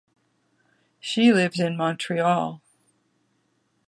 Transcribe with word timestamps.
She 0.99 1.31
lives 1.31 1.59
in 1.59 1.77
Montreal. 1.77 2.63